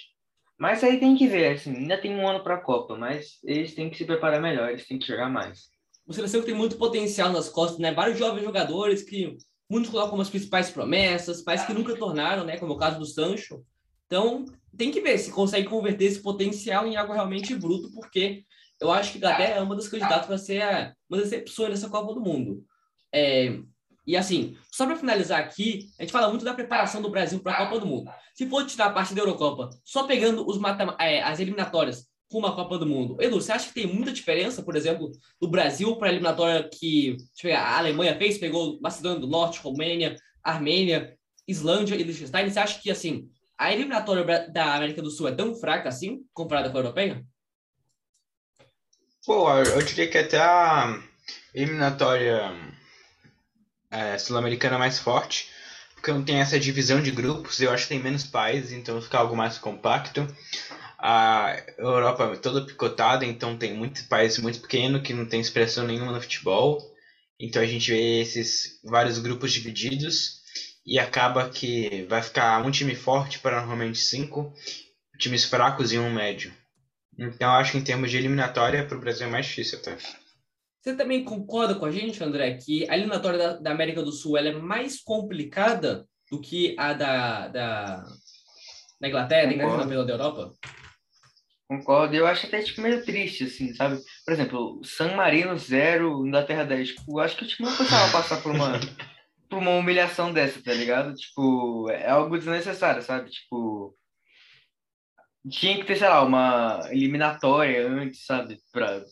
[0.57, 3.75] Mas aí tem que ver, assim, ainda tem um ano para a Copa, mas eles
[3.75, 5.69] têm que se preparar melhor, eles têm que jogar mais.
[6.07, 7.93] Uma seleção que tem muito potencial nas costas, né?
[7.93, 9.37] Vários jovens jogadores que
[9.69, 12.57] muitos colocam as principais promessas, mas que nunca tornaram, né?
[12.57, 13.63] Como é o caso do Sancho.
[14.05, 14.45] Então,
[14.77, 18.43] tem que ver se consegue converter esse potencial em algo realmente bruto, porque
[18.79, 22.21] eu acho que Inglaterra é uma das candidatas para ser uma das nessa Copa do
[22.21, 22.63] Mundo.
[23.13, 23.59] É,
[24.05, 27.53] e assim, só para finalizar aqui, a gente fala muito da preparação do Brasil para
[27.53, 28.11] a Copa do Mundo.
[28.35, 30.59] Se for tirar a parte da Eurocopa, só pegando os
[30.99, 34.63] é, as eliminatórias com uma Copa do Mundo, Edu, você acha que tem muita diferença,
[34.63, 37.17] por exemplo, do Brasil para a eliminatória que
[37.51, 41.15] a Alemanha fez, pegou Macedônia do Norte, Romênia, Armênia,
[41.47, 42.49] Islândia e Liechtenstein?
[42.49, 46.69] Você acha que assim a eliminatória da América do Sul é tão fraca assim, comparada
[46.69, 47.25] com a europeia?
[49.25, 51.01] Pô, eu diria que até a
[51.53, 52.53] eliminatória
[53.89, 55.49] é, sul-americana mais forte,
[55.95, 59.17] porque não tem essa divisão de grupos, eu acho que tem menos países, então fica
[59.17, 60.27] algo mais compacto.
[61.07, 65.85] A Europa é toda picotada, então tem muitos países muito pequenos que não tem expressão
[65.85, 66.81] nenhuma no futebol.
[67.39, 70.41] Então a gente vê esses vários grupos divididos
[70.83, 74.51] e acaba que vai ficar um time forte para normalmente cinco,
[75.19, 76.51] times fracos e um médio.
[77.19, 79.95] Então acho que em termos de eliminatória para o Brasil é mais difícil até.
[80.81, 84.39] Você também concorda com a gente, André, que a eliminatória da, da América do Sul
[84.39, 88.05] é mais complicada do que a da, da,
[88.99, 90.51] da Inglaterra, da da Europa?
[91.67, 92.15] Concordo.
[92.15, 93.99] Eu acho até tipo, meio triste, assim, sabe?
[94.23, 96.89] Por exemplo, San Marino 0, Inglaterra 10.
[96.89, 98.73] Tipo, acho que o time não precisava passar por uma,
[99.49, 101.15] por uma humilhação dessa, tá ligado?
[101.15, 103.29] Tipo, é algo desnecessário, sabe?
[103.31, 103.95] Tipo,
[105.49, 108.57] tinha que ter, sei lá, uma eliminatória antes, sabe?
[108.71, 109.03] Pra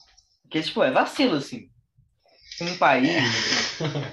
[0.54, 1.73] porque, tipo, é vacilo, assim.
[2.62, 3.10] Um país.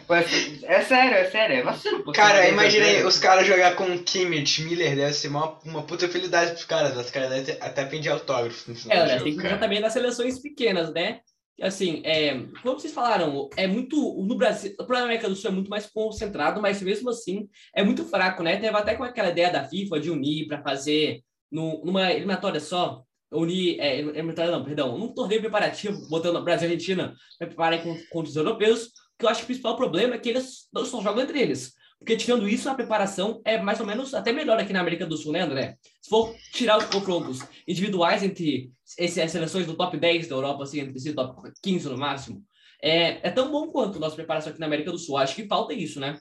[0.09, 0.61] Assim.
[0.65, 2.13] é sério, é sério, é vacilo.
[2.13, 6.53] Cara, imagina aí os caras jogar com Kimmich, Miller, deve ser uma, uma puta felicidade
[6.53, 6.97] pros caras.
[6.97, 8.97] Os caras devem até pedir autógrafo no final.
[8.97, 11.21] É, né, tem que ver também das seleções pequenas, né?
[11.61, 13.97] Assim, é, como vocês falaram, é muito.
[14.27, 17.49] No Brasil, o problema da América do Sul é muito mais concentrado, mas mesmo assim
[17.75, 18.57] é muito fraco, né?
[18.57, 21.23] Teve até com aquela ideia da FIFA de unir para fazer
[21.53, 26.73] no, numa eliminatória só unir, é, é, não, perdão, num torneio preparativo, botando Brasil e
[26.73, 30.29] Argentina para preparar contra os europeus, que eu acho que o principal problema é que
[30.29, 31.75] eles não só jogam entre eles.
[31.99, 35.19] Porque tirando isso, a preparação é mais ou menos até melhor aqui na América do
[35.19, 35.77] Sul, né, André?
[36.01, 40.81] Se for tirar os confrontos individuais entre essas seleções do top 10 da Europa, assim,
[40.81, 42.43] entre si, top 15 no máximo,
[42.83, 45.19] é, é tão bom quanto a nossa preparação aqui na América do Sul.
[45.19, 46.19] Acho que falta isso, né?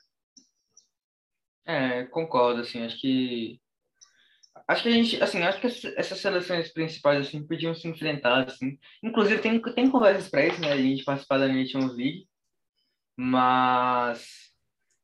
[1.64, 3.58] É, concordo, assim, acho que
[4.70, 8.78] Acho que a gente, assim, acho que essas seleções principais, assim, podiam se enfrentar, assim.
[9.02, 10.72] Inclusive, tem, tem conversas para isso, né?
[10.72, 12.28] A gente participar da Nations League.
[13.16, 14.52] Mas,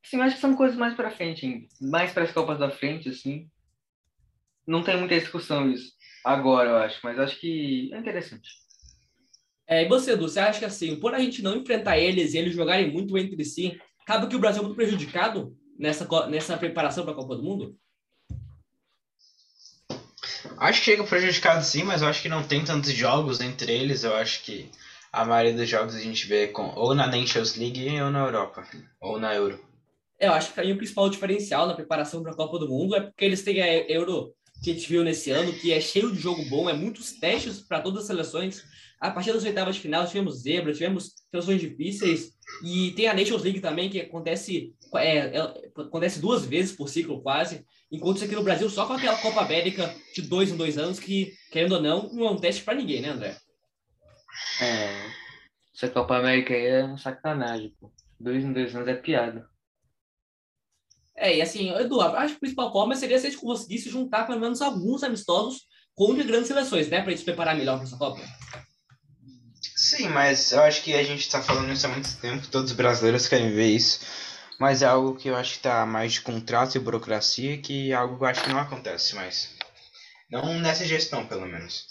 [0.05, 1.69] assim, acho que são coisas mais para frente, hein?
[1.81, 3.51] mais para as Copas da frente, assim.
[4.65, 8.49] Não tem muita discussão isso agora, eu acho, mas acho que é interessante.
[9.67, 12.39] É, e você, Edu, você acha que, assim, por a gente não enfrentar eles e
[12.39, 17.03] eles jogarem muito entre si, acaba que o Brasil é muito prejudicado nessa, nessa preparação
[17.03, 17.77] para a Copa do Mundo?
[20.57, 24.05] Acho que chega prejudicado sim, mas eu acho que não tem tantos jogos entre eles.
[24.05, 24.71] Eu acho que
[25.13, 28.65] a maioria dos jogos a gente vê com, ou na Nations League ou na Europa,
[29.01, 29.59] ou na Euro.
[30.19, 33.01] Eu acho que aí o principal diferencial na preparação para a Copa do Mundo é
[33.01, 36.19] porque eles têm a Euro que a gente viu nesse ano, que é cheio de
[36.19, 38.65] jogo bom, é muitos testes para todas as seleções.
[38.99, 42.33] A partir das oitavas de final, tivemos zebra, tivemos seleções difíceis.
[42.65, 45.41] E tem a Nations League também, que acontece, é, é,
[45.77, 47.65] acontece duas vezes por ciclo quase.
[47.91, 50.99] Enquanto isso aqui no Brasil, só com aquela Copa América de dois em dois anos,
[50.99, 53.37] que, querendo ou não, não é um teste para ninguém, né, André?
[54.61, 55.11] É.
[55.75, 57.93] Essa Copa América aí é sacanagem, pô.
[58.19, 59.49] Dois em dois anos é piada.
[61.15, 64.27] É, e assim, Eduardo, acho que a principal forma seria se a gente conseguisse juntar
[64.27, 65.63] pelo menos alguns amistosos
[65.95, 66.99] com de grandes seleções, né?
[67.01, 68.21] Para a gente se preparar melhor para essa Copa.
[69.77, 72.77] Sim, mas eu acho que a gente está falando isso há muito tempo, todos os
[72.77, 74.01] brasileiros querem ver isso.
[74.59, 78.17] Mas é algo que eu acho que está mais de contrato e burocracia, que algo
[78.17, 79.55] que eu acho que não acontece mais.
[80.31, 81.87] Não nessa gestão, pelo menos.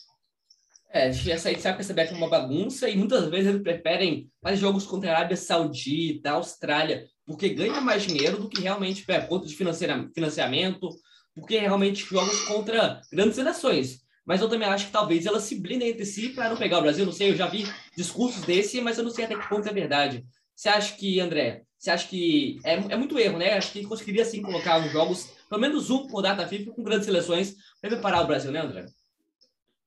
[0.90, 4.30] É, essa aí sabe que essa CBF é uma bagunça e muitas vezes eles preferem
[4.42, 9.20] fazer jogos contra a Arábia Saudita, Austrália, porque ganha mais dinheiro do que realmente é,
[9.20, 10.90] conta de financiamento,
[11.36, 14.06] porque realmente jogos contra grandes seleções.
[14.26, 16.82] Mas eu também acho que talvez elas se blindem entre si para não pegar o
[16.82, 17.06] Brasil.
[17.06, 19.74] Não sei, eu já vi discursos desse, mas eu não sei até que ponto é
[19.74, 20.26] verdade.
[20.56, 23.54] Você acha que, André, você acha que é, é muito erro, né?
[23.54, 27.06] Acho que conseguiria sim colocar nos jogos, pelo menos um por data FIFA com grandes
[27.06, 28.86] seleções para preparar o Brasil, né, André?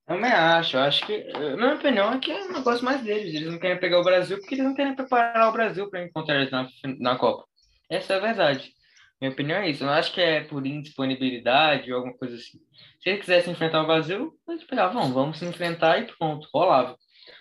[0.07, 1.25] Eu também acho, eu acho que,
[1.57, 3.35] minha opinião é que é um negócio mais deles.
[3.35, 6.37] Eles não querem pegar o Brasil porque eles não querem preparar o Brasil para encontrar
[6.37, 7.45] eles na, na Copa.
[7.91, 8.73] Essa é a verdade.
[9.21, 9.85] Minha opinião é isso.
[9.85, 12.59] Eu acho que é por indisponibilidade ou alguma coisa assim.
[13.03, 16.97] Se ele quisesse enfrentar o Brasil, eles pegavam, vamos se enfrentar e pronto, rolava.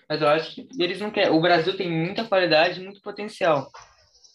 [0.09, 1.31] Mas eu acho que eles não querem.
[1.31, 3.69] O Brasil tem muita qualidade, muito potencial.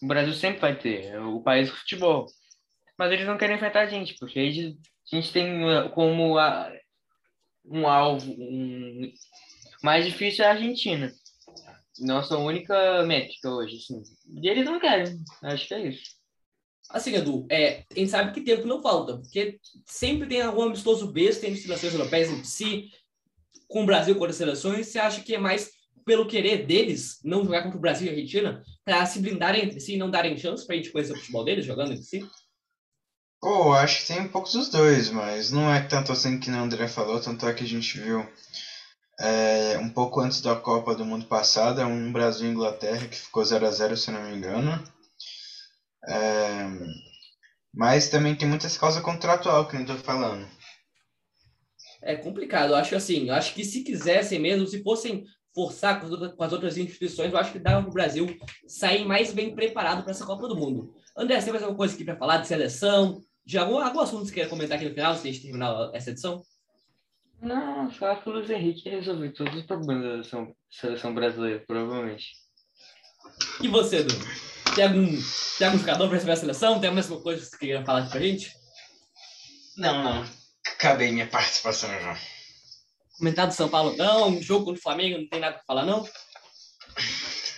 [0.02, 2.26] O Brasil sempre vai ter, é o país do futebol.
[2.98, 6.72] Mas eles não querem enfrentar a gente, porque a gente tem uh, como a,
[7.64, 9.12] um alvo um,
[9.82, 11.12] mais difícil é a Argentina.
[12.00, 14.02] Nossa única métrica hoje, assim.
[14.40, 15.22] E eles não querem.
[15.42, 16.22] Acho que é isso.
[16.90, 21.10] Assim, Edu, é, a gente sabe que tempo não falta, porque sempre tem algum amistoso
[21.10, 22.90] besta entre seleções europeias entre si,
[23.72, 24.86] com o Brasil contra as seleções.
[24.86, 25.70] Você acha que é mais
[26.04, 29.80] pelo querer deles não jogar contra o Brasil e a Argentina, para se blindarem entre
[29.80, 32.28] si e não darem chance para a gente conhecer o futebol deles jogando entre si?
[33.42, 36.54] Oh, acho que tem um pouco dos dois, mas não é tanto assim que o
[36.54, 38.24] André falou, tanto é que a gente viu
[39.20, 43.44] é, um pouco antes da Copa do Mundo passada, um Brasil e Inglaterra que ficou
[43.44, 44.82] 0 a 0 se não me engano.
[46.08, 46.66] É,
[47.74, 50.46] mas também tem muitas causas contratual que eu estou falando.
[52.02, 56.42] É complicado, eu acho assim, eu acho que se quisessem mesmo, se fossem forçar com
[56.42, 58.26] as outras, instituições, eu acho que dava para o Brasil
[58.66, 60.94] sair mais bem preparado para essa Copa do Mundo.
[61.16, 64.22] André, você tem mais alguma coisa aqui para falar de seleção, de algum, algum assunto
[64.22, 66.42] que você queira comentar aqui no final, se a gente terminar essa edição?
[67.40, 72.26] Não, só que o Luiz Henrique resolveu todos os problemas da seleção, seleção brasileira, provavelmente.
[73.60, 74.14] E você, Edu?
[74.74, 75.06] Tem algum,
[75.58, 76.80] tem algum jogador para receber a seleção?
[76.80, 78.52] Tem alguma coisa que você queira falar aqui pra gente?
[79.76, 80.41] Não, não.
[80.82, 82.18] Acabei minha participação já.
[83.16, 85.86] Comentar do São Paulo não, um jogo contra o Flamengo, não tem nada para falar
[85.86, 86.04] não?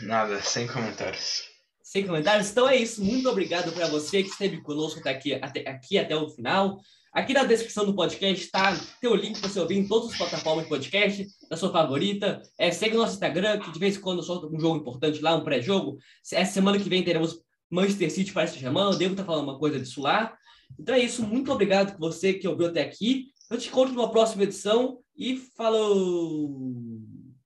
[0.02, 1.54] Nada, sem comentários
[1.94, 2.50] sem comentários.
[2.50, 3.04] Então é isso.
[3.04, 6.80] Muito obrigado para você que esteve conosco até aqui, até, aqui até o final.
[7.12, 10.18] Aqui na descrição do podcast está tem o link para você ouvir em todas as
[10.18, 12.42] plataformas de podcast, da sua favorita.
[12.58, 15.20] É, segue o nosso Instagram, que de vez em quando eu solto um jogo importante
[15.20, 15.96] lá, um pré-jogo.
[16.32, 17.38] Essa semana que vem teremos
[17.70, 18.94] Manchester City para esse chamando.
[18.94, 20.37] Eu devo estar falando uma coisa disso lá.
[20.79, 21.27] Então é isso.
[21.27, 23.27] Muito obrigado por você que ouviu até aqui.
[23.50, 27.04] Eu te encontro numa próxima edição e falou!